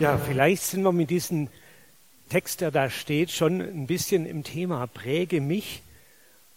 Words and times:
Ja, 0.00 0.16
vielleicht 0.16 0.62
sind 0.62 0.82
wir 0.82 0.92
mit 0.92 1.10
diesem 1.10 1.48
Text, 2.30 2.62
der 2.62 2.70
da 2.70 2.88
steht, 2.88 3.30
schon 3.30 3.60
ein 3.60 3.86
bisschen 3.86 4.24
im 4.24 4.44
Thema. 4.44 4.86
Präge 4.86 5.42
mich, 5.42 5.82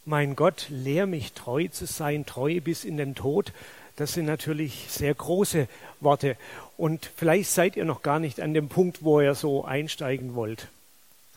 mein 0.05 0.37
Gott, 0.37 0.67
lehr 0.69 1.07
mich 1.07 1.33
treu 1.33 1.67
zu 1.67 1.85
sein, 1.85 2.25
treu 2.25 2.61
bis 2.61 2.85
in 2.85 2.95
den 2.95 3.15
Tod. 3.15 3.51
Das 3.97 4.13
sind 4.13 4.27
natürlich 4.27 4.85
sehr 4.87 5.13
große 5.13 5.67
Worte. 5.99 6.37
Und 6.77 7.11
vielleicht 7.17 7.49
seid 7.49 7.75
ihr 7.75 7.83
noch 7.83 8.01
gar 8.01 8.19
nicht 8.19 8.39
an 8.39 8.53
dem 8.53 8.69
Punkt, 8.69 9.03
wo 9.03 9.19
ihr 9.19 9.35
so 9.35 9.65
einsteigen 9.65 10.35
wollt. 10.35 10.69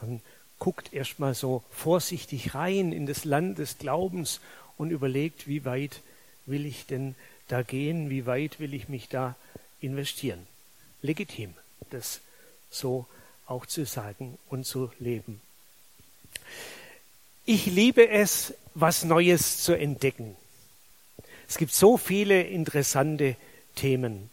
Dann 0.00 0.20
guckt 0.60 0.92
erstmal 0.92 1.34
so 1.34 1.64
vorsichtig 1.72 2.54
rein 2.54 2.92
in 2.92 3.06
das 3.06 3.24
Land 3.24 3.58
des 3.58 3.78
Glaubens 3.78 4.40
und 4.78 4.92
überlegt, 4.92 5.48
wie 5.48 5.64
weit 5.64 6.02
will 6.46 6.66
ich 6.66 6.86
denn 6.86 7.16
da 7.48 7.62
gehen, 7.62 8.10
wie 8.10 8.26
weit 8.26 8.60
will 8.60 8.74
ich 8.74 8.88
mich 8.88 9.08
da 9.08 9.34
investieren. 9.80 10.46
Legitim 11.02 11.52
das 11.90 12.20
so 12.70 13.06
auch 13.46 13.66
zu 13.66 13.84
sagen 13.84 14.38
und 14.48 14.64
zu 14.64 14.90
leben. 14.98 15.40
Ich 17.44 17.66
liebe 17.66 18.08
es, 18.08 18.54
was 18.74 19.04
Neues 19.04 19.62
zu 19.62 19.72
entdecken. 19.72 20.36
Es 21.48 21.58
gibt 21.58 21.72
so 21.72 21.96
viele 21.96 22.42
interessante 22.42 23.36
Themen. 23.76 24.30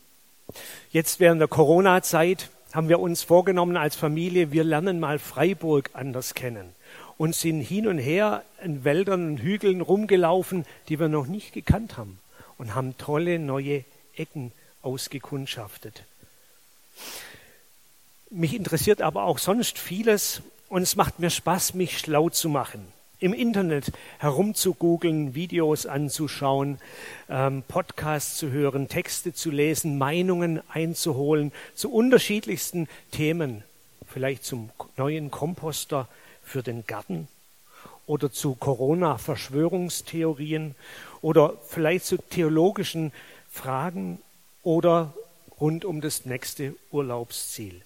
Jetzt 0.92 1.20
während 1.20 1.40
der 1.40 1.48
Corona-Zeit 1.48 2.50
haben 2.74 2.90
wir 2.90 3.00
uns 3.00 3.22
vorgenommen 3.22 3.78
als 3.78 3.96
Familie, 3.96 4.52
wir 4.52 4.64
lernen 4.64 5.00
mal 5.00 5.20
Freiburg 5.20 5.92
anders 5.94 6.34
kennen 6.34 6.74
und 7.18 7.36
sind 7.36 7.62
hin 7.62 7.88
und 7.88 8.00
her 8.00 8.44
in 8.64 8.84
Wäldern 8.84 9.28
und 9.28 9.38
Hügeln 9.38 9.82
rumgelaufen, 9.82 10.66
die 10.90 11.00
wir 11.00 11.08
noch 11.08 11.28
nicht 11.28 11.54
gekannt 11.54 11.98
haben 11.98 12.20
und 12.58 12.74
haben 12.74 12.98
tolle 12.98 13.38
neue 13.38 13.86
Ecken 14.16 14.52
ausgekundschaftet. 14.82 16.04
Mich 18.36 18.56
interessiert 18.56 19.04
aber 19.04 19.26
auch 19.26 19.38
sonst 19.38 19.78
vieles 19.78 20.42
und 20.68 20.82
es 20.82 20.96
macht 20.96 21.20
mir 21.20 21.30
Spaß, 21.30 21.76
mich 21.76 22.00
schlau 22.00 22.32
zu 22.32 22.50
machen. 22.50 22.84
Im 23.20 23.32
Internet 23.32 23.92
herumzugoogeln, 24.18 25.36
Videos 25.36 25.86
anzuschauen, 25.86 26.80
ähm, 27.30 27.62
Podcasts 27.68 28.38
zu 28.38 28.50
hören, 28.50 28.88
Texte 28.88 29.36
zu 29.36 29.52
lesen, 29.52 30.00
Meinungen 30.00 30.64
einzuholen 30.68 31.52
zu 31.76 31.94
unterschiedlichsten 31.94 32.88
Themen. 33.12 33.64
Vielleicht 34.08 34.46
zum 34.46 34.72
neuen 34.98 35.30
Komposter 35.30 36.08
für 36.42 36.64
den 36.64 36.88
Garten 36.88 37.28
oder 38.08 38.32
zu 38.32 38.56
Corona-Verschwörungstheorien 38.56 40.74
oder 41.22 41.54
vielleicht 41.68 42.06
zu 42.06 42.18
theologischen 42.18 43.12
Fragen 43.48 44.18
oder 44.64 45.14
rund 45.62 45.86
um 45.86 46.02
das 46.02 46.26
nächste 46.26 46.74
Urlaubsziel. 46.90 47.84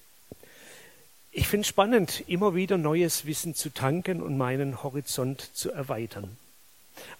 Ich 1.38 1.48
finde 1.48 1.62
es 1.62 1.68
spannend, 1.68 2.24
immer 2.26 2.56
wieder 2.56 2.80
neues 2.80 3.28
Wissen 3.28 3.54
zu 3.54 3.70
tanken 3.70 4.24
und 4.24 4.40
meinen 4.40 4.82
Horizont 4.82 5.52
zu 5.54 5.72
erweitern. 5.72 6.36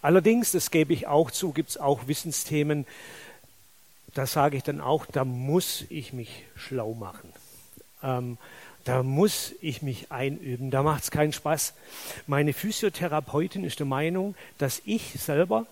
Allerdings, 0.02 0.50
das 0.50 0.72
gebe 0.72 0.92
ich 0.92 1.06
auch 1.06 1.30
zu, 1.30 1.52
gibt 1.52 1.68
es 1.68 1.76
auch 1.76 2.08
Wissensthemen, 2.08 2.84
da 4.14 4.26
sage 4.26 4.56
ich 4.56 4.64
dann 4.64 4.80
auch, 4.80 5.06
da 5.06 5.24
muss 5.24 5.84
ich 5.88 6.12
mich 6.12 6.46
schlau 6.56 6.94
machen. 6.94 7.32
Ähm, 8.02 8.38
da 8.84 9.04
muss 9.04 9.54
ich 9.60 9.82
mich 9.82 10.10
einüben, 10.10 10.72
da 10.72 10.82
macht 10.82 11.04
es 11.04 11.12
keinen 11.12 11.32
Spaß. 11.32 11.74
Meine 12.26 12.54
Physiotherapeutin 12.54 13.62
ist 13.62 13.78
der 13.78 13.86
Meinung, 13.86 14.34
dass 14.58 14.82
ich 14.84 15.12
selber, 15.12 15.64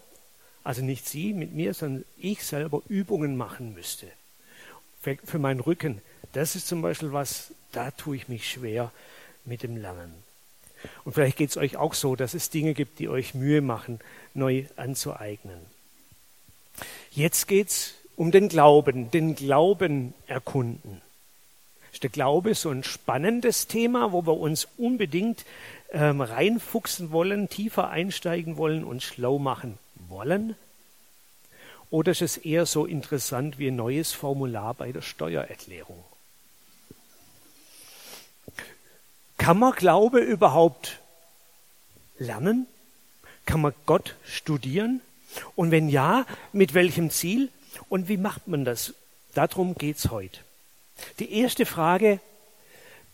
also 0.63 0.83
nicht 0.83 1.09
sie 1.09 1.33
mit 1.33 1.53
mir, 1.53 1.75
sondern 1.75 2.05
ich 2.17 2.45
selber 2.45 2.81
Übungen 2.87 3.37
machen 3.37 3.75
müsste 3.75 4.07
für, 5.25 5.39
meinen 5.39 5.61
Rücken. 5.61 6.03
Das 6.33 6.57
ist 6.57 6.67
zum 6.67 6.83
Beispiel 6.83 7.12
was, 7.12 7.53
da 7.73 7.91
tue 7.91 8.17
ich 8.17 8.29
mich 8.29 8.51
schwer 8.51 8.93
mit 9.45 9.62
dem 9.62 9.77
Lernen. 9.77 10.12
Und 11.05 11.15
vielleicht 11.15 11.37
geht 11.37 11.51
es 11.51 11.57
euch 11.57 11.77
auch 11.77 11.95
so, 11.95 12.17
dass 12.17 12.35
es 12.35 12.51
Dinge 12.51 12.75
gibt, 12.75 12.99
die 12.99 13.09
euch 13.09 13.34
Mühe 13.34 13.61
machen, 13.61 14.01
neu 14.34 14.65
anzueignen. 14.77 15.59
Jetzt 17.11 17.49
geht 17.49 17.69
es 17.69 17.94
um 18.17 18.31
den 18.31 18.49
Glauben, 18.49 19.11
den 19.11 19.34
Glauben 19.34 20.15
erkunden. 20.27 21.00
Ist 21.93 22.03
der 22.03 22.11
Glaube 22.11 22.55
so 22.55 22.71
ein 22.71 22.84
spannendes 22.84 23.69
Thema, 23.69 24.12
wo 24.12 24.27
wir 24.27 24.37
uns 24.37 24.69
unbedingt 24.77 25.47
ähm, 25.93 26.21
reinfuchsen 26.21 27.11
wollen, 27.11 27.49
tiefer 27.49 27.88
einsteigen 27.88 28.59
wollen 28.59 28.84
und 28.84 29.03
schlau 29.03 29.38
machen 29.38 29.78
wollen? 30.09 30.56
Oder 31.91 32.13
ist 32.13 32.23
es 32.23 32.37
eher 32.37 32.67
so 32.67 32.85
interessant 32.85 33.59
wie 33.59 33.69
ein 33.69 33.77
neues 33.77 34.13
Formular 34.13 34.75
bei 34.75 34.93
der 34.93 35.03
Steuererklärung? 35.03 36.03
Kann 39.39 39.59
man 39.59 39.73
Glaube 39.75 40.21
überhaupt 40.21 40.99
lernen? 42.19 42.67
Kann 43.45 43.61
man 43.61 43.75
Gott 43.87 44.17
studieren? 44.25 45.01
Und 45.55 45.71
wenn 45.71 45.89
ja, 45.89 46.27
mit 46.53 46.75
welchem 46.75 47.11
Ziel? 47.11 47.51
Und 47.89 48.09
wie 48.09 48.17
macht 48.17 48.49
man 48.49 48.65
das? 48.65 48.95
Darum 49.35 49.75
geht 49.75 49.99
es 49.99 50.11
heute. 50.11 50.41
Die 51.19 51.33
erste 51.33 51.67
Frage, 51.67 52.21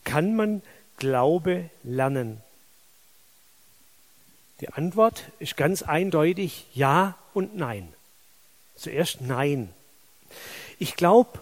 kann 0.05 0.37
man 0.37 0.63
Glaube 0.97 1.69
lernen? 1.83 2.41
Die 4.61 4.69
Antwort 4.69 5.25
ist 5.41 5.57
ganz 5.57 5.83
eindeutig 5.83 6.67
ja 6.73 7.17
und 7.35 7.57
nein. 7.57 7.93
Zuerst 8.83 9.21
nein. 9.21 9.73
Ich 10.81 10.97
glaube, 10.97 11.39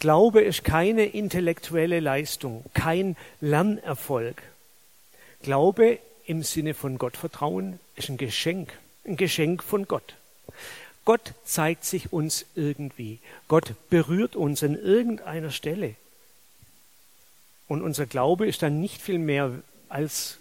Glaube 0.00 0.40
ist 0.40 0.64
keine 0.64 1.04
intellektuelle 1.04 2.00
Leistung, 2.00 2.64
kein 2.74 3.16
Lernerfolg. 3.40 4.42
Glaube 5.42 6.00
im 6.26 6.42
Sinne 6.42 6.74
von 6.74 6.98
Gottvertrauen 6.98 7.78
ist 7.94 8.08
ein 8.08 8.16
Geschenk, 8.16 8.72
ein 9.06 9.16
Geschenk 9.16 9.62
von 9.62 9.86
Gott. 9.86 10.16
Gott 11.04 11.34
zeigt 11.44 11.84
sich 11.84 12.12
uns 12.12 12.46
irgendwie. 12.56 13.20
Gott 13.46 13.74
berührt 13.88 14.34
uns 14.34 14.64
an 14.64 14.74
irgendeiner 14.74 15.52
Stelle. 15.52 15.94
Und 17.68 17.82
unser 17.82 18.06
Glaube 18.06 18.48
ist 18.48 18.62
dann 18.62 18.80
nicht 18.80 19.00
viel 19.00 19.20
mehr 19.20 19.52
als 19.88 20.38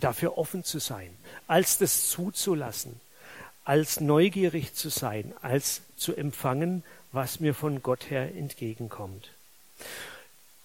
dafür 0.00 0.36
offen 0.36 0.64
zu 0.64 0.80
sein, 0.80 1.08
als 1.46 1.78
das 1.78 2.10
zuzulassen, 2.10 3.00
als 3.66 4.00
neugierig 4.00 4.74
zu 4.74 4.88
sein, 4.88 5.34
als 5.42 5.82
zu 5.96 6.14
empfangen, 6.14 6.84
was 7.10 7.40
mir 7.40 7.52
von 7.52 7.82
Gott 7.82 8.10
her 8.10 8.34
entgegenkommt. 8.34 9.32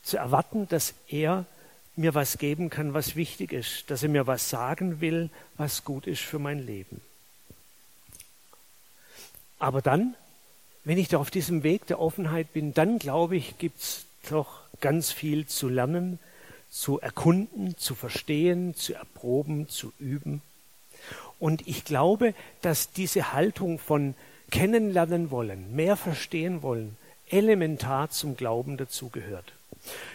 Zu 0.03 0.17
erwarten, 0.17 0.67
dass 0.69 0.93
er 1.07 1.45
mir 1.95 2.13
was 2.13 2.37
geben 2.37 2.69
kann, 2.69 2.93
was 2.93 3.15
wichtig 3.15 3.53
ist, 3.53 3.89
dass 3.89 4.03
er 4.03 4.09
mir 4.09 4.27
was 4.27 4.49
sagen 4.49 5.01
will, 5.01 5.29
was 5.57 5.83
gut 5.83 6.05
ist 6.05 6.21
für 6.21 6.37
mein 6.37 6.63
Leben. 6.65 7.01
Aber 9.57 9.81
dann, 9.81 10.15
wenn 10.83 10.99
ich 10.99 11.07
da 11.07 11.17
auf 11.17 11.31
diesem 11.31 11.63
Weg 11.63 11.87
der 11.87 11.99
Offenheit 11.99 12.53
bin, 12.53 12.73
dann 12.73 12.99
glaube 12.99 13.35
ich, 13.35 13.57
gibt 13.57 13.81
es 13.81 14.05
doch 14.29 14.61
ganz 14.79 15.11
viel 15.11 15.47
zu 15.47 15.69
lernen, 15.69 16.19
zu 16.69 16.99
erkunden, 16.99 17.77
zu 17.77 17.95
verstehen, 17.95 18.75
zu 18.75 18.93
erproben, 18.93 19.67
zu 19.69 19.91
üben. 19.99 20.41
Und 21.41 21.67
ich 21.67 21.85
glaube, 21.85 22.35
dass 22.61 22.91
diese 22.91 23.33
Haltung 23.33 23.79
von 23.79 24.13
kennenlernen 24.51 25.31
wollen, 25.31 25.75
mehr 25.75 25.97
verstehen 25.97 26.61
wollen, 26.61 26.95
elementar 27.31 28.11
zum 28.11 28.37
Glauben 28.37 28.77
dazugehört. 28.77 29.51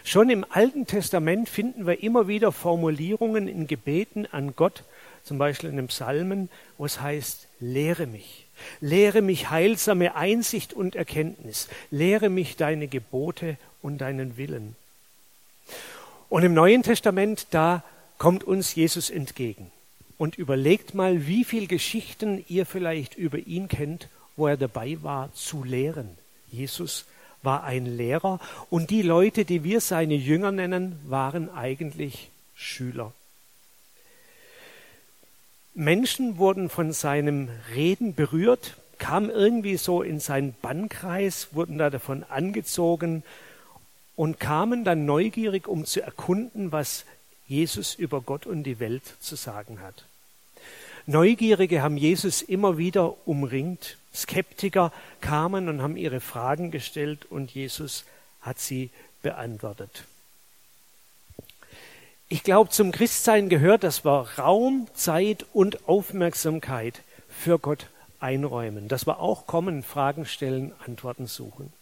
Schon 0.04 0.31
im 0.31 0.47
Alten 0.48 0.86
Testament 0.86 1.48
finden 1.48 1.84
wir 1.84 2.00
immer 2.00 2.28
wieder 2.28 2.53
Formulierungen 2.53 3.48
in 3.48 3.66
Gebeten 3.66 4.26
an 4.31 4.54
Gott, 4.54 4.84
zum 5.25 5.38
Beispiel 5.38 5.69
in 5.69 5.76
den 5.76 5.88
Psalmen, 5.88 6.48
wo 6.78 6.86
es 6.86 7.00
heißt, 7.00 7.48
lehre 7.59 8.06
mich, 8.06 8.47
lehre 8.81 9.20
mich 9.20 9.50
heilsame 9.50 10.15
Einsicht 10.15 10.75
und 10.75 10.94
Erkenntnis, 10.94 11.69
lehre 11.91 12.28
mich 12.28 12.54
deine 12.54 12.86
Gebote 12.86 13.56
und 13.82 13.98
deinen 13.98 14.36
Willen. 14.36 14.76
Und 16.28 16.45
im 16.45 16.54
Neuen 16.54 16.84
Testament, 16.84 17.48
da 17.50 17.83
kommt 18.16 18.45
uns 18.45 18.77
Jesus 18.77 19.10
entgegen. 19.10 19.72
Und 20.18 20.36
überlegt 20.39 20.95
mal, 20.95 21.27
wie 21.27 21.45
viele 21.45 21.66
Geschichten 21.66 22.45
ihr 22.48 22.65
vielleicht 22.65 23.16
über 23.16 23.39
ihn 23.39 23.68
kennt 23.68 24.09
wo 24.36 24.47
er 24.47 24.57
dabei 24.57 24.98
war, 25.03 25.33
zu 25.34 25.65
lehren. 25.65 26.16
Jesus 26.51 27.07
war 27.42 27.65
ein 27.65 27.86
Lehrer 27.86 28.39
und 28.71 28.91
die 28.91 29.03
Leute, 29.03 29.45
die 29.45 29.65
wir 29.65 29.80
seine 29.80 30.15
Jünger 30.15 30.53
nennen, 30.53 30.98
waren 31.07 31.53
eigentlich 31.53 32.30
Schüler. 32.54 33.13
Menschen 35.74 36.39
wurden 36.39 36.71
von 36.71 36.92
seinem 36.92 37.48
Reden 37.74 38.15
berührt, 38.15 38.77
kamen 38.98 39.28
irgendwie 39.28 39.77
so 39.77 40.03
in 40.03 40.21
seinen 40.21 40.54
Bannkreis, 40.62 41.48
wurden 41.53 41.77
da 41.78 41.91
davon 41.91 42.24
angezogen 42.24 43.22
und 44.16 44.41
kamen 44.41 44.84
dann 44.84 45.04
neugierig, 45.04 45.69
um 45.69 45.84
zu 45.84 46.03
erkunden, 46.03 46.72
was 46.72 47.04
Jesus 47.47 47.95
über 47.95 48.21
Gott 48.21 48.47
und 48.47 48.65
die 48.65 48.81
Welt 48.81 49.04
zu 49.21 49.37
sagen 49.37 49.81
hat. 49.81 50.04
Neugierige 51.07 51.83
haben 51.83 51.97
Jesus 51.97 52.43
immer 52.43 52.78
wieder 52.78 53.15
umringt 53.28 53.97
Skeptiker 54.13 54.93
kamen 55.21 55.69
und 55.69 55.83
haben 55.83 55.97
ihre 55.97 56.21
Fragen 56.21 56.71
gestellt 56.71 57.27
und 57.27 57.53
Jesus 57.53 58.04
hat 58.41 58.59
sie 58.59 58.91
beantwortet. 59.22 60.04
Ich 62.28 62.43
glaube, 62.43 62.71
zum 62.71 62.91
Christsein 62.91 63.48
gehört, 63.48 63.84
dass 63.84 64.04
wir 64.04 64.27
Raum, 64.39 64.89
Zeit 64.95 65.47
und 65.53 65.89
Aufmerksamkeit 65.89 67.03
für 67.28 67.59
Gott 67.59 67.87
einräumen, 68.19 68.89
dass 68.89 69.07
wir 69.07 69.21
auch 69.21 69.47
kommen, 69.47 69.84
Fragen 69.84 70.27
stellen, 70.27 70.72
Antworten 70.84 71.27
suchen. 71.27 71.72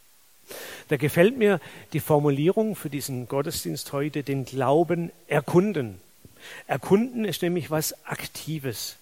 Da 0.89 0.97
gefällt 0.97 1.39
mir 1.39 1.61
die 1.93 2.01
Formulierung 2.01 2.77
für 2.77 2.91
diesen 2.91 3.29
Gottesdienst 3.29 3.93
heute, 3.93 4.23
den 4.23 4.45
Glauben 4.45 5.11
erkunden. 5.29 6.01
Erkunden 6.67 7.25
ist 7.25 7.43
nämlich 7.43 7.71
was 7.71 8.05
Aktives. 8.05 8.97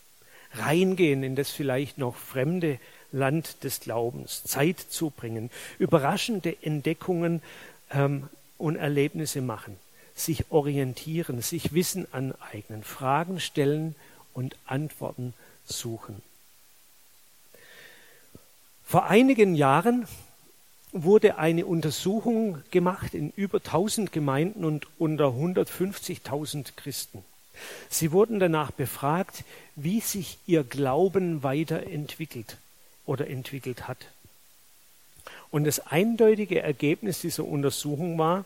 Reingehen 0.54 1.22
in 1.22 1.34
das 1.34 1.50
vielleicht 1.50 1.98
noch 1.98 2.16
fremde 2.16 2.78
Land 3.10 3.64
des 3.64 3.80
Glaubens, 3.80 4.42
Zeit 4.44 4.80
zubringen, 4.80 5.50
überraschende 5.78 6.56
Entdeckungen 6.62 7.42
ähm, 7.90 8.28
und 8.58 8.76
Erlebnisse 8.76 9.40
machen, 9.40 9.76
sich 10.14 10.50
orientieren, 10.50 11.40
sich 11.42 11.74
Wissen 11.74 12.06
aneignen, 12.12 12.82
Fragen 12.82 13.40
stellen 13.40 13.94
und 14.34 14.56
Antworten 14.66 15.34
suchen. 15.64 16.22
Vor 18.84 19.06
einigen 19.06 19.54
Jahren 19.54 20.06
wurde 20.92 21.38
eine 21.38 21.66
Untersuchung 21.66 22.62
gemacht 22.70 23.14
in 23.14 23.32
über 23.34 23.58
1000 23.58 24.12
Gemeinden 24.12 24.64
und 24.64 24.86
unter 24.98 25.28
150.000 25.28 26.72
Christen. 26.76 27.24
Sie 27.88 28.12
wurden 28.12 28.38
danach 28.40 28.70
befragt, 28.70 29.44
wie 29.74 30.00
sich 30.00 30.38
ihr 30.46 30.64
Glauben 30.64 31.42
weiterentwickelt 31.42 32.58
oder 33.06 33.28
entwickelt 33.28 33.88
hat. 33.88 33.98
Und 35.50 35.64
das 35.64 35.86
eindeutige 35.86 36.62
Ergebnis 36.62 37.20
dieser 37.20 37.44
Untersuchung 37.44 38.18
war, 38.18 38.44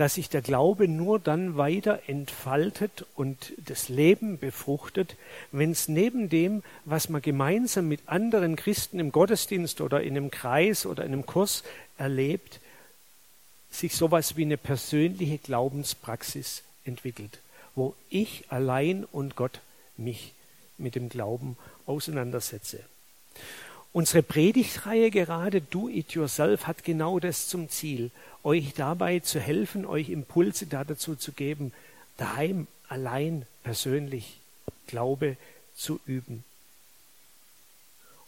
dass 0.00 0.14
sich 0.14 0.30
der 0.30 0.40
Glaube 0.40 0.88
nur 0.88 1.18
dann 1.18 1.58
weiter 1.58 2.00
entfaltet 2.06 3.04
und 3.16 3.52
das 3.58 3.90
Leben 3.90 4.38
befruchtet, 4.38 5.14
wenn 5.52 5.72
es 5.72 5.88
neben 5.88 6.30
dem, 6.30 6.62
was 6.86 7.10
man 7.10 7.20
gemeinsam 7.20 7.86
mit 7.86 8.00
anderen 8.06 8.56
Christen 8.56 8.98
im 8.98 9.12
Gottesdienst 9.12 9.82
oder 9.82 10.02
in 10.02 10.16
einem 10.16 10.30
Kreis 10.30 10.86
oder 10.86 11.04
in 11.04 11.12
einem 11.12 11.26
Kurs 11.26 11.64
erlebt, 11.98 12.60
sich 13.70 13.94
sowas 13.94 14.38
wie 14.38 14.46
eine 14.46 14.56
persönliche 14.56 15.36
Glaubenspraxis 15.36 16.62
entwickelt, 16.86 17.40
wo 17.74 17.94
ich 18.08 18.44
allein 18.48 19.04
und 19.04 19.36
Gott 19.36 19.60
mich 19.98 20.32
mit 20.78 20.94
dem 20.94 21.10
Glauben 21.10 21.58
auseinandersetze. 21.84 22.80
Unsere 23.92 24.22
Predigtreihe 24.22 25.10
gerade 25.10 25.60
Do 25.60 25.88
It 25.88 26.12
Yourself 26.12 26.68
hat 26.68 26.84
genau 26.84 27.18
das 27.18 27.48
zum 27.48 27.68
Ziel, 27.68 28.12
euch 28.44 28.72
dabei 28.74 29.18
zu 29.18 29.40
helfen, 29.40 29.84
euch 29.84 30.10
Impulse 30.10 30.66
dazu 30.66 31.16
zu 31.16 31.32
geben, 31.32 31.72
daheim 32.16 32.68
allein 32.88 33.46
persönlich 33.64 34.38
Glaube 34.86 35.36
zu 35.74 35.98
üben. 36.06 36.44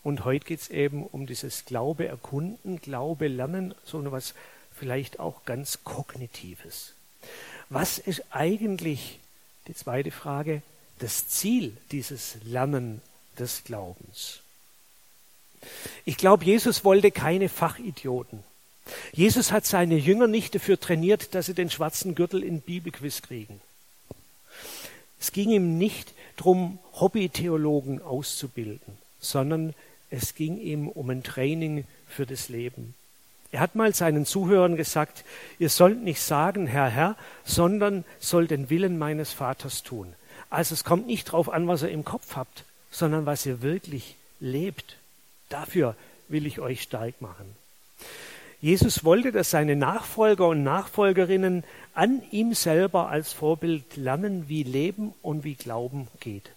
Und 0.03 0.25
heute 0.25 0.47
geht 0.47 0.61
es 0.61 0.69
eben 0.69 1.07
um 1.07 1.27
dieses 1.27 1.65
Glaube 1.65 2.09
erkunden, 2.09 2.81
Glaube 2.81 3.29
lernen, 3.29 3.75
so 3.85 4.03
etwas 4.05 4.35
vielleicht 4.75 5.21
auch 5.21 5.45
ganz 5.45 5.85
Kognitives. 5.85 6.93
Was 7.69 7.99
ist 7.99 8.25
eigentlich, 8.31 9.21
die 9.69 9.75
zweite 9.75 10.11
Frage, 10.11 10.63
das 10.99 11.29
Ziel 11.29 11.77
dieses 11.93 12.37
Lernen 12.43 13.01
des 13.39 13.63
Glaubens? 13.63 14.42
Ich 16.05 16.17
glaube, 16.17 16.45
Jesus 16.45 16.85
wollte 16.85 17.11
keine 17.11 17.49
Fachidioten. 17.49 18.41
Jesus 19.13 19.53
hat 19.53 19.65
seine 19.65 19.97
Jünger 19.97 20.27
nicht 20.27 20.55
dafür 20.55 20.79
trainiert, 20.79 21.35
dass 21.35 21.47
sie 21.47 21.55
den 21.55 21.71
schwarzen 21.71 22.15
Gürtel 22.15 22.43
in 22.43 22.61
Bibelquiz 22.61 23.23
kriegen. 23.23 23.61
Es 25.21 25.33
ging 25.33 25.51
ihm 25.51 25.79
nicht 25.79 26.15
darum, 26.37 26.79
Hobbytheologen 26.95 28.03
auszubilden, 28.03 28.99
sondern 29.21 29.75
es 30.11 30.35
ging 30.35 30.59
ihm 30.59 30.89
um 30.89 31.09
ein 31.11 31.23
Training 31.23 31.85
für 32.09 32.27
das 32.27 32.49
Leben. 32.49 32.95
Er 33.53 33.61
hat 33.61 33.75
mal 33.75 33.95
seinen 33.95 34.27
Zuhörern 34.27 34.77
gesagt, 34.77 35.25
ihr 35.59 35.69
sollt 35.69 36.03
nicht 36.03 36.21
sagen, 36.21 36.67
Herr, 36.67 36.89
Herr, 36.89 37.17
sondern 37.45 38.05
sollt 38.19 38.51
den 38.51 38.71
Willen 38.71 38.99
meines 38.99 39.33
Vaters 39.33 39.83
tun. 39.83 40.15
Also 40.51 40.75
es 40.75 40.85
kommt 40.85 41.07
nicht 41.07 41.29
darauf 41.29 41.51
an, 41.51 41.69
was 41.69 41.83
ihr 41.83 41.91
im 41.91 42.05
Kopf 42.05 42.35
habt, 42.35 42.65
sondern 42.91 43.27
was 43.27 43.47
ihr 43.47 43.63
wirklich 43.63 44.17
lebt. 44.41 44.97
Dafür 45.53 45.95
will 46.29 46.47
ich 46.47 46.61
euch 46.61 46.83
stark 46.83 47.21
machen. 47.21 47.57
Jesus 48.63 49.05
wollte, 49.05 49.33
dass 49.33 49.51
seine 49.51 49.77
Nachfolger 49.77 50.49
und 50.49 50.63
Nachfolgerinnen 50.63 51.65
an 51.95 52.23
ihm 52.31 52.55
selber 52.55 53.09
als 53.09 53.33
Vorbild 53.33 53.97
lernen, 53.97 54.49
wie 54.49 54.63
Leben 54.63 55.13
und 55.21 55.43
wie 55.43 55.55
Glauben 55.55 56.07
geht, 56.21 56.51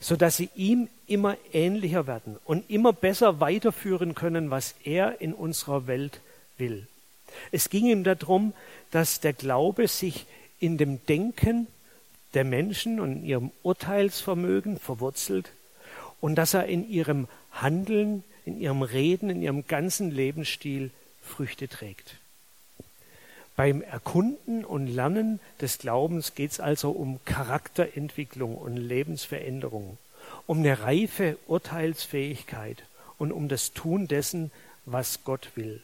sodass 0.00 0.36
sie 0.36 0.50
ihm 0.56 0.88
immer 1.06 1.36
ähnlicher 1.52 2.06
werden 2.06 2.36
und 2.44 2.68
immer 2.68 2.92
besser 2.92 3.40
weiterführen 3.40 4.14
können, 4.14 4.50
was 4.50 4.74
er 4.84 5.20
in 5.20 5.32
unserer 5.32 5.86
Welt 5.86 6.20
will. 6.58 6.88
Es 7.52 7.70
ging 7.70 7.86
ihm 7.86 8.04
darum, 8.04 8.52
dass 8.90 9.20
der 9.20 9.32
Glaube 9.32 9.88
sich 9.88 10.26
in 10.58 10.78
dem 10.78 11.04
Denken 11.06 11.68
der 12.34 12.44
Menschen 12.44 12.98
und 13.00 13.24
ihrem 13.24 13.50
Urteilsvermögen 13.62 14.78
verwurzelt 14.80 15.52
und 16.24 16.36
dass 16.36 16.54
er 16.54 16.64
in 16.64 16.88
ihrem 16.88 17.28
Handeln, 17.52 18.24
in 18.46 18.58
ihrem 18.58 18.80
Reden, 18.80 19.28
in 19.28 19.42
ihrem 19.42 19.66
ganzen 19.66 20.10
Lebensstil 20.10 20.90
Früchte 21.22 21.68
trägt. 21.68 22.16
Beim 23.56 23.82
Erkunden 23.82 24.64
und 24.64 24.86
Lernen 24.86 25.38
des 25.60 25.76
Glaubens 25.76 26.34
geht 26.34 26.52
es 26.52 26.60
also 26.60 26.92
um 26.92 27.22
Charakterentwicklung 27.26 28.56
und 28.56 28.78
Lebensveränderung, 28.78 29.98
um 30.46 30.60
eine 30.60 30.80
reife 30.80 31.36
Urteilsfähigkeit 31.46 32.84
und 33.18 33.30
um 33.30 33.50
das 33.50 33.74
Tun 33.74 34.08
dessen, 34.08 34.50
was 34.86 35.24
Gott 35.24 35.50
will. 35.56 35.82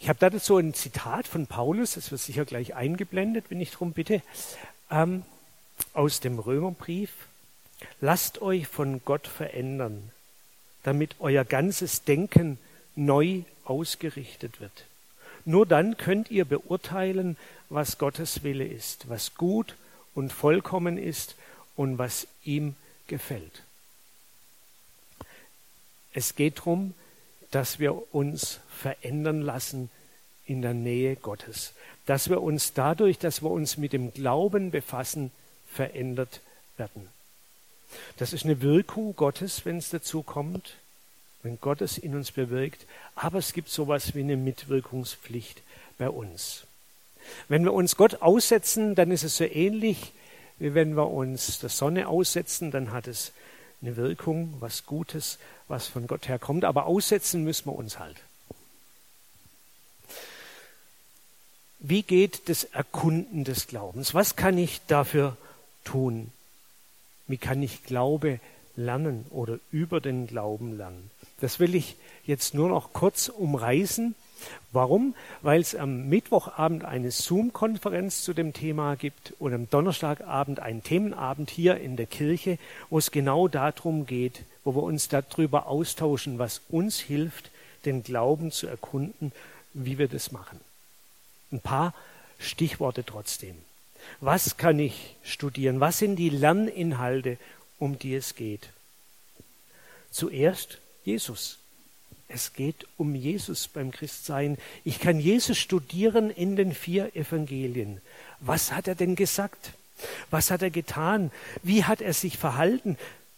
Ich 0.00 0.08
habe 0.08 0.18
dazu 0.18 0.56
ein 0.56 0.74
Zitat 0.74 1.28
von 1.28 1.46
Paulus, 1.46 1.92
das 1.92 2.10
wird 2.10 2.20
sicher 2.20 2.44
gleich 2.44 2.74
eingeblendet, 2.74 3.44
wenn 3.48 3.60
ich 3.60 3.70
darum 3.70 3.92
bitte, 3.92 4.22
ähm, 4.90 5.22
aus 5.94 6.18
dem 6.18 6.40
Römerbrief. 6.40 7.12
Lasst 8.00 8.42
euch 8.42 8.66
von 8.66 9.00
Gott 9.04 9.26
verändern, 9.26 10.10
damit 10.82 11.16
euer 11.18 11.44
ganzes 11.44 12.04
Denken 12.04 12.58
neu 12.96 13.42
ausgerichtet 13.64 14.60
wird. 14.60 14.84
Nur 15.44 15.66
dann 15.66 15.96
könnt 15.96 16.30
ihr 16.30 16.44
beurteilen, 16.44 17.36
was 17.68 17.98
Gottes 17.98 18.42
Wille 18.42 18.66
ist, 18.66 19.08
was 19.08 19.34
gut 19.34 19.76
und 20.14 20.32
vollkommen 20.32 20.98
ist 20.98 21.36
und 21.76 21.98
was 21.98 22.26
ihm 22.44 22.74
gefällt. 23.06 23.62
Es 26.12 26.34
geht 26.34 26.58
darum, 26.58 26.94
dass 27.50 27.78
wir 27.78 28.14
uns 28.14 28.60
verändern 28.70 29.42
lassen 29.42 29.90
in 30.46 30.62
der 30.62 30.74
Nähe 30.74 31.16
Gottes, 31.16 31.72
dass 32.06 32.28
wir 32.28 32.42
uns 32.42 32.72
dadurch, 32.72 33.18
dass 33.18 33.42
wir 33.42 33.50
uns 33.50 33.76
mit 33.76 33.92
dem 33.92 34.12
Glauben 34.12 34.70
befassen, 34.70 35.30
verändert 35.72 36.40
werden. 36.76 37.08
Das 38.16 38.32
ist 38.32 38.44
eine 38.44 38.60
Wirkung 38.60 39.16
Gottes, 39.16 39.64
wenn 39.64 39.78
es 39.78 39.90
dazu 39.90 40.22
kommt, 40.22 40.76
wenn 41.42 41.58
Gott 41.60 41.80
es 41.80 41.98
in 41.98 42.14
uns 42.14 42.32
bewirkt. 42.32 42.86
Aber 43.14 43.38
es 43.38 43.52
gibt 43.52 43.68
sowas 43.68 44.14
wie 44.14 44.20
eine 44.20 44.36
Mitwirkungspflicht 44.36 45.62
bei 45.98 46.08
uns. 46.08 46.64
Wenn 47.48 47.64
wir 47.64 47.72
uns 47.72 47.96
Gott 47.96 48.22
aussetzen, 48.22 48.94
dann 48.94 49.10
ist 49.10 49.24
es 49.24 49.36
so 49.36 49.44
ähnlich, 49.44 50.12
wie 50.58 50.74
wenn 50.74 50.96
wir 50.96 51.08
uns 51.08 51.58
der 51.60 51.70
Sonne 51.70 52.08
aussetzen, 52.08 52.70
dann 52.70 52.92
hat 52.92 53.06
es 53.06 53.32
eine 53.82 53.96
Wirkung, 53.96 54.54
was 54.60 54.84
Gutes, 54.84 55.38
was 55.68 55.86
von 55.86 56.06
Gott 56.06 56.28
herkommt. 56.28 56.64
Aber 56.64 56.86
aussetzen 56.86 57.44
müssen 57.44 57.66
wir 57.66 57.74
uns 57.74 57.98
halt. 57.98 58.16
Wie 61.78 62.02
geht 62.02 62.48
das 62.50 62.64
Erkunden 62.64 63.44
des 63.44 63.66
Glaubens? 63.66 64.12
Was 64.12 64.36
kann 64.36 64.58
ich 64.58 64.82
dafür 64.86 65.36
tun? 65.84 66.30
Wie 67.30 67.38
kann 67.38 67.62
ich 67.62 67.84
Glaube 67.84 68.40
lernen 68.74 69.24
oder 69.30 69.60
über 69.70 70.00
den 70.00 70.26
Glauben 70.26 70.76
lernen? 70.76 71.10
Das 71.40 71.60
will 71.60 71.76
ich 71.76 71.94
jetzt 72.26 72.54
nur 72.54 72.68
noch 72.68 72.92
kurz 72.92 73.28
umreißen. 73.28 74.16
Warum? 74.72 75.14
Weil 75.40 75.60
es 75.60 75.76
am 75.76 76.08
Mittwochabend 76.08 76.84
eine 76.84 77.12
Zoom-Konferenz 77.12 78.22
zu 78.22 78.34
dem 78.34 78.52
Thema 78.52 78.96
gibt 78.96 79.34
und 79.38 79.54
am 79.54 79.70
Donnerstagabend 79.70 80.58
einen 80.58 80.82
Themenabend 80.82 81.50
hier 81.50 81.76
in 81.76 81.96
der 81.96 82.06
Kirche, 82.06 82.58
wo 82.88 82.98
es 82.98 83.12
genau 83.12 83.46
darum 83.46 84.06
geht, 84.06 84.42
wo 84.64 84.74
wir 84.74 84.82
uns 84.82 85.08
darüber 85.08 85.68
austauschen, 85.68 86.40
was 86.40 86.62
uns 86.68 86.98
hilft, 86.98 87.52
den 87.84 88.02
Glauben 88.02 88.50
zu 88.50 88.66
erkunden, 88.66 89.30
wie 89.72 89.98
wir 89.98 90.08
das 90.08 90.32
machen. 90.32 90.58
Ein 91.52 91.60
paar 91.60 91.94
Stichworte 92.40 93.04
trotzdem. 93.04 93.56
Was 94.20 94.56
kann 94.56 94.78
ich 94.78 95.16
studieren? 95.22 95.80
Was 95.80 95.98
sind 95.98 96.16
die 96.16 96.30
Lerninhalte, 96.30 97.38
um 97.78 97.98
die 97.98 98.14
es 98.14 98.34
geht? 98.34 98.70
Zuerst 100.10 100.78
Jesus. 101.04 101.58
Es 102.28 102.52
geht 102.52 102.86
um 102.96 103.14
Jesus 103.14 103.68
beim 103.68 103.90
Christsein. 103.90 104.56
Ich 104.84 105.00
kann 105.00 105.18
Jesus 105.18 105.58
studieren 105.58 106.30
in 106.30 106.54
den 106.56 106.74
vier 106.74 107.14
Evangelien. 107.16 108.00
Was 108.38 108.72
hat 108.72 108.86
er 108.86 108.94
denn 108.94 109.16
gesagt? 109.16 109.72
Was 110.30 110.50
hat 110.50 110.62
er 110.62 110.70
getan? 110.70 111.32
Wie 111.62 111.84
hat 111.84 112.00
er 112.00 112.12
sich 112.12 112.38
verhalten? 112.38 112.96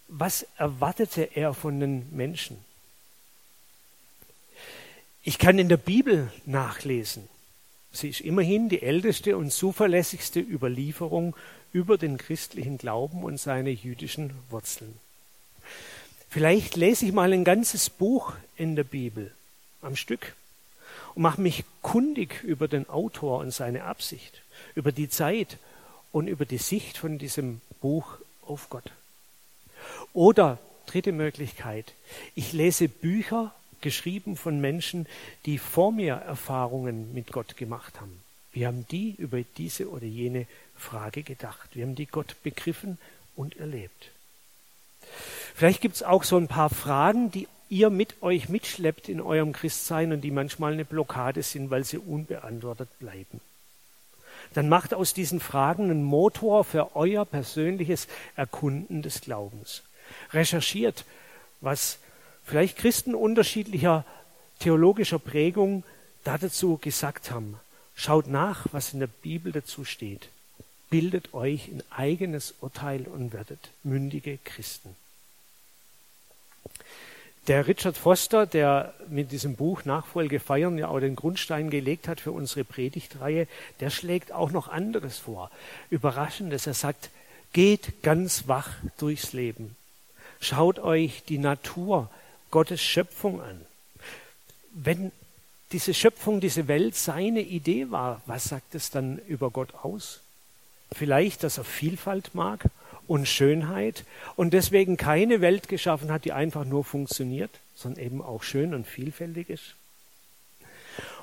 Was 0.08 0.46
erwartete 0.56 1.22
er 1.22 1.54
von 1.54 1.80
den 1.80 2.14
Menschen? 2.14 2.58
Ich 5.22 5.38
kann 5.38 5.58
in 5.58 5.68
der 5.68 5.76
Bibel 5.76 6.30
nachlesen. 6.44 7.28
Sie 7.92 8.08
ist 8.08 8.20
immerhin 8.20 8.68
die 8.68 8.82
älteste 8.82 9.36
und 9.36 9.52
zuverlässigste 9.52 10.40
Überlieferung 10.40 11.36
über 11.72 11.98
den 11.98 12.18
christlichen 12.18 12.78
Glauben 12.78 13.22
und 13.22 13.38
seine 13.38 13.70
jüdischen 13.70 14.32
Wurzeln. 14.50 14.98
Vielleicht 16.30 16.76
lese 16.76 17.04
ich 17.04 17.12
mal 17.12 17.32
ein 17.32 17.44
ganzes 17.44 17.90
Buch 17.90 18.32
in 18.56 18.74
der 18.74 18.84
Bibel 18.84 19.32
am 19.82 19.96
Stück 19.96 20.34
und 21.14 21.22
mache 21.22 21.40
mich 21.40 21.64
kundig 21.82 22.42
über 22.42 22.68
den 22.68 22.88
Autor 22.88 23.40
und 23.40 23.50
seine 23.50 23.84
Absicht, 23.84 24.42
über 24.74 24.92
die 24.92 25.10
Zeit 25.10 25.58
und 26.10 26.28
über 26.28 26.46
die 26.46 26.58
Sicht 26.58 26.96
von 26.96 27.18
diesem 27.18 27.60
Buch 27.82 28.16
auf 28.46 28.70
Gott. 28.70 28.92
Oder 30.14 30.58
dritte 30.86 31.12
Möglichkeit, 31.12 31.92
ich 32.34 32.54
lese 32.54 32.88
Bücher 32.88 33.54
geschrieben 33.82 34.36
von 34.36 34.60
Menschen, 34.60 35.06
die 35.46 35.58
vor 35.58 35.92
mir 35.92 36.14
Erfahrungen 36.14 37.12
mit 37.12 37.32
Gott 37.32 37.56
gemacht 37.56 38.00
haben. 38.00 38.20
Wir 38.52 38.66
haben 38.66 38.86
die 38.90 39.14
über 39.18 39.42
diese 39.56 39.90
oder 39.90 40.04
jene 40.04 40.46
Frage 40.76 41.22
gedacht. 41.22 41.70
Wir 41.74 41.84
haben 41.84 41.94
die 41.94 42.06
Gott 42.06 42.36
begriffen 42.42 42.98
und 43.34 43.56
erlebt. 43.56 44.10
Vielleicht 45.54 45.80
gibt 45.80 45.96
es 45.96 46.02
auch 46.02 46.24
so 46.24 46.36
ein 46.36 46.48
paar 46.48 46.70
Fragen, 46.70 47.30
die 47.30 47.48
ihr 47.68 47.88
mit 47.88 48.22
euch 48.22 48.48
mitschleppt 48.48 49.08
in 49.08 49.20
eurem 49.20 49.52
Christsein 49.52 50.12
und 50.12 50.20
die 50.20 50.30
manchmal 50.30 50.74
eine 50.74 50.84
Blockade 50.84 51.42
sind, 51.42 51.70
weil 51.70 51.84
sie 51.84 51.98
unbeantwortet 51.98 52.88
bleiben. 52.98 53.40
Dann 54.54 54.68
macht 54.68 54.92
aus 54.92 55.14
diesen 55.14 55.40
Fragen 55.40 55.84
einen 55.84 56.04
Motor 56.04 56.64
für 56.64 56.94
euer 56.94 57.24
persönliches 57.24 58.08
Erkunden 58.36 59.00
des 59.00 59.22
Glaubens. 59.22 59.82
Recherchiert, 60.32 61.06
was 61.62 61.98
vielleicht 62.44 62.76
Christen 62.78 63.14
unterschiedlicher 63.14 64.04
theologischer 64.58 65.18
Prägung 65.18 65.84
dazu 66.24 66.78
gesagt 66.78 67.30
haben. 67.30 67.58
Schaut 67.94 68.26
nach, 68.26 68.66
was 68.72 68.92
in 68.92 69.00
der 69.00 69.08
Bibel 69.08 69.52
dazu 69.52 69.84
steht. 69.84 70.28
Bildet 70.90 71.34
euch 71.34 71.68
ein 71.68 71.82
eigenes 71.90 72.54
Urteil 72.60 73.02
und 73.02 73.32
werdet 73.32 73.70
mündige 73.82 74.38
Christen. 74.44 74.94
Der 77.48 77.66
Richard 77.66 77.96
Foster, 77.96 78.46
der 78.46 78.94
mit 79.08 79.32
diesem 79.32 79.56
Buch 79.56 79.84
Nachfolge 79.84 80.38
feiern 80.38 80.78
ja 80.78 80.86
auch 80.86 81.00
den 81.00 81.16
Grundstein 81.16 81.70
gelegt 81.70 82.06
hat 82.06 82.20
für 82.20 82.30
unsere 82.30 82.62
Predigtreihe, 82.62 83.48
der 83.80 83.90
schlägt 83.90 84.30
auch 84.30 84.52
noch 84.52 84.68
anderes 84.68 85.18
vor. 85.18 85.50
Überraschendes. 85.90 86.68
Er 86.68 86.74
sagt, 86.74 87.10
geht 87.52 88.02
ganz 88.04 88.46
wach 88.46 88.70
durchs 88.96 89.32
Leben. 89.32 89.76
Schaut 90.40 90.78
euch 90.78 91.24
die 91.24 91.38
Natur 91.38 92.10
Gottes 92.52 92.80
Schöpfung 92.80 93.40
an. 93.40 93.60
Wenn 94.72 95.10
diese 95.72 95.94
Schöpfung, 95.94 96.40
diese 96.40 96.68
Welt 96.68 96.94
seine 96.94 97.40
Idee 97.40 97.90
war, 97.90 98.22
was 98.26 98.44
sagt 98.44 98.76
es 98.76 98.90
dann 98.90 99.18
über 99.26 99.50
Gott 99.50 99.74
aus? 99.74 100.20
Vielleicht, 100.92 101.42
dass 101.42 101.58
er 101.58 101.64
Vielfalt 101.64 102.34
mag 102.34 102.66
und 103.08 103.26
Schönheit 103.26 104.04
und 104.36 104.52
deswegen 104.52 104.96
keine 104.96 105.40
Welt 105.40 105.68
geschaffen 105.68 106.12
hat, 106.12 106.24
die 106.24 106.32
einfach 106.32 106.64
nur 106.64 106.84
funktioniert, 106.84 107.50
sondern 107.74 108.04
eben 108.04 108.22
auch 108.22 108.42
schön 108.42 108.74
und 108.74 108.86
vielfältig 108.86 109.48
ist. 109.48 109.74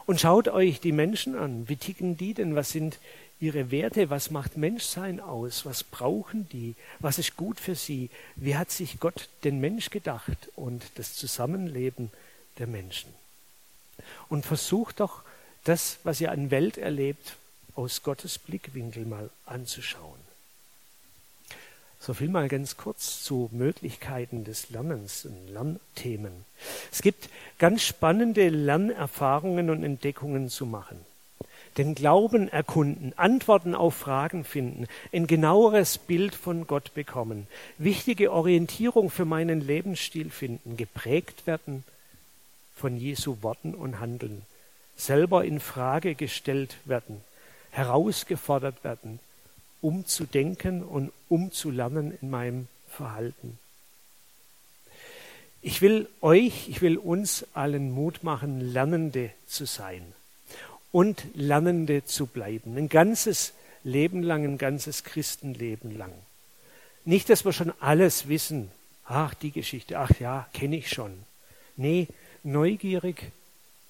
Und 0.07 0.19
schaut 0.19 0.47
euch 0.47 0.79
die 0.79 0.91
Menschen 0.91 1.37
an. 1.37 1.69
Wie 1.69 1.75
ticken 1.75 2.17
die 2.17 2.33
denn? 2.33 2.55
Was 2.55 2.71
sind 2.71 2.97
ihre 3.39 3.71
Werte? 3.71 4.09
Was 4.09 4.31
macht 4.31 4.57
Menschsein 4.57 5.19
aus? 5.19 5.65
Was 5.65 5.83
brauchen 5.83 6.47
die? 6.49 6.75
Was 6.99 7.19
ist 7.19 7.35
gut 7.37 7.59
für 7.59 7.75
sie? 7.75 8.09
Wie 8.35 8.55
hat 8.55 8.71
sich 8.71 8.99
Gott 8.99 9.29
den 9.43 9.59
Mensch 9.59 9.89
gedacht 9.89 10.49
und 10.55 10.83
das 10.95 11.15
Zusammenleben 11.15 12.11
der 12.57 12.67
Menschen? 12.67 13.13
Und 14.29 14.45
versucht 14.45 14.99
doch, 14.99 15.23
das, 15.63 15.99
was 16.03 16.21
ihr 16.21 16.31
an 16.31 16.51
Welt 16.51 16.77
erlebt, 16.77 17.35
aus 17.75 18.01
Gottes 18.01 18.39
Blickwinkel 18.39 19.05
mal 19.05 19.29
anzuschauen. 19.45 20.19
So 21.99 22.13
viel 22.13 22.29
mal 22.29 22.47
ganz 22.47 22.77
kurz 22.77 23.23
zu 23.23 23.49
Möglichkeiten 23.51 24.45
des 24.45 24.69
Lernens 24.69 25.25
und 25.25 25.49
Lernthemen. 25.49 26.45
Es 26.91 27.01
gibt 27.01 27.29
ganz 27.57 27.83
spannende 27.83 28.47
Lernerfahrungen 28.47 29.69
und 29.69 29.83
Entdeckungen 29.83 30.49
zu 30.49 30.65
machen. 30.65 31.05
Den 31.79 31.95
Glauben 31.95 32.49
erkunden, 32.49 33.13
Antworten 33.15 33.73
auf 33.73 33.95
Fragen 33.95 34.43
finden, 34.43 34.85
ein 35.13 35.27
genaueres 35.27 35.97
Bild 35.97 36.35
von 36.35 36.67
Gott 36.67 36.93
bekommen, 36.93 37.47
wichtige 37.77 38.33
Orientierung 38.33 39.09
für 39.09 39.23
meinen 39.23 39.65
Lebensstil 39.65 40.29
finden, 40.29 40.75
geprägt 40.75 41.47
werden 41.47 41.85
von 42.75 42.97
Jesu 42.97 43.37
Worten 43.43 43.73
und 43.73 44.01
Handeln, 44.01 44.41
selber 44.97 45.45
in 45.45 45.61
Frage 45.61 46.15
gestellt 46.15 46.75
werden, 46.83 47.21
herausgefordert 47.71 48.83
werden, 48.83 49.21
umzudenken 49.79 50.83
und 50.83 51.13
umzulernen 51.29 52.11
in 52.21 52.29
meinem 52.29 52.67
Verhalten. 52.89 53.57
Ich 55.61 55.81
will 55.81 56.09
euch, 56.19 56.67
ich 56.67 56.81
will 56.81 56.97
uns 56.97 57.45
allen 57.53 57.93
Mut 57.93 58.21
machen, 58.21 58.59
Lernende 58.73 59.31
zu 59.47 59.63
sein 59.63 60.03
und 60.91 61.23
Lernende 61.33 62.05
zu 62.05 62.25
bleiben. 62.25 62.77
Ein 62.77 62.89
ganzes 62.89 63.53
Leben 63.83 64.23
lang, 64.23 64.43
ein 64.43 64.57
ganzes 64.57 65.03
Christenleben 65.03 65.97
lang. 65.97 66.13
Nicht, 67.05 67.29
dass 67.29 67.45
wir 67.45 67.53
schon 67.53 67.73
alles 67.79 68.27
wissen. 68.27 68.71
Ach, 69.05 69.33
die 69.33 69.51
Geschichte, 69.51 69.97
ach 69.97 70.11
ja, 70.19 70.47
kenne 70.53 70.77
ich 70.77 70.89
schon. 70.89 71.13
Nee, 71.77 72.07
neugierig 72.43 73.31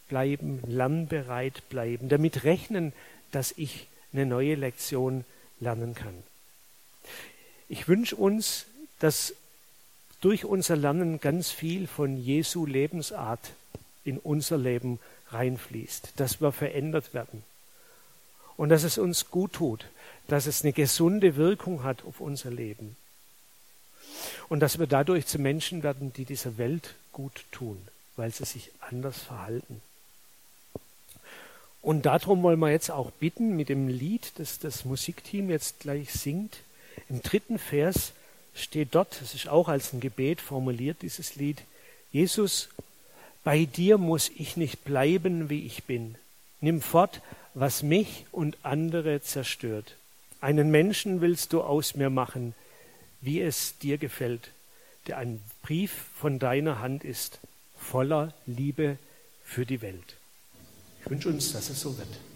bleiben, 0.08 0.62
lernbereit 0.68 1.68
bleiben, 1.70 2.10
damit 2.10 2.44
rechnen, 2.44 2.94
dass 3.32 3.54
ich 3.58 3.88
eine 4.14 4.26
neue 4.26 4.56
Lektion 4.56 5.26
lernen 5.60 5.96
kann. 5.96 6.24
Ich 7.68 7.88
wünsche 7.88 8.16
uns, 8.16 8.66
dass 9.00 9.34
durch 10.22 10.46
unser 10.46 10.76
Lernen 10.76 11.20
ganz 11.20 11.52
viel 11.52 11.88
von 11.88 12.18
Jesu 12.18 12.66
Lebensart 12.66 13.52
in 14.04 14.18
unser 14.18 14.58
Leben 14.58 15.00
reinfließt, 15.32 16.14
dass 16.18 16.42
wir 16.42 16.52
verändert 16.52 17.14
werden 17.14 17.44
und 18.58 18.70
dass 18.70 18.84
es 18.84 18.98
uns 18.98 19.30
gut 19.30 19.54
tut, 19.54 19.86
dass 20.28 20.46
es 20.46 20.64
eine 20.64 20.74
gesunde 20.74 21.36
Wirkung 21.36 21.84
hat 21.84 22.04
auf 22.06 22.20
unser 22.20 22.52
Leben 22.52 22.96
und 24.50 24.60
dass 24.60 24.80
wir 24.80 24.88
dadurch 24.88 25.26
zu 25.26 25.40
Menschen 25.40 25.84
werden, 25.84 26.12
die 26.14 26.26
dieser 26.26 26.58
Welt 26.58 26.96
gut 27.12 27.46
tun, 27.52 27.80
weil 28.16 28.32
sie 28.32 28.46
sich 28.46 28.72
anders 28.82 29.20
verhalten. 29.20 29.82
Und 31.82 32.06
darum 32.06 32.44
wollen 32.44 32.60
wir 32.60 32.72
jetzt 32.72 32.92
auch 32.92 33.12
bitten 33.12 33.56
mit 33.56 33.70
dem 33.70 33.88
Lied, 33.88 34.34
das 34.36 34.60
das 34.60 34.84
Musikteam 34.84 35.50
jetzt 35.50 35.80
gleich 35.80 36.12
singt. 36.12 36.58
Im 37.08 37.22
dritten 37.22 37.58
Vers 37.58 38.12
steht 38.54 38.90
dort, 38.96 39.22
es 39.22 39.34
ist 39.34 39.48
auch 39.48 39.70
als 39.70 39.94
ein 39.94 40.02
Gebet 40.02 40.42
formuliert, 40.42 40.98
dieses 41.02 41.36
Lied, 41.36 41.62
Jesus, 42.12 42.70
bei 43.50 43.66
dir 43.66 43.98
muss 43.98 44.30
ich 44.38 44.58
nicht 44.58 44.84
bleiben, 44.84 45.50
wie 45.50 45.66
ich 45.66 45.86
bin. 45.86 46.14
Nimm 46.62 46.84
fort, 46.84 47.20
was 47.56 47.82
mich 47.82 48.28
und 48.32 48.56
andere 48.62 49.24
zerstört. 49.24 49.96
Einen 50.40 50.70
Menschen 50.70 51.20
willst 51.20 51.52
du 51.52 51.62
aus 51.62 51.96
mir 51.96 52.12
machen, 52.12 52.54
wie 53.22 53.42
es 53.42 53.76
dir 53.80 53.98
gefällt, 53.98 54.52
der 55.08 55.18
ein 55.18 55.42
Brief 55.64 55.92
von 56.16 56.38
deiner 56.38 56.78
Hand 56.78 57.04
ist, 57.04 57.40
voller 57.76 58.36
Liebe 58.46 59.00
für 59.44 59.66
die 59.66 59.82
Welt. 59.82 60.18
Ich 61.02 61.10
wünsche 61.10 61.30
uns, 61.30 61.52
dass 61.52 61.72
es 61.72 61.82
so 61.82 61.98
wird. 61.98 62.29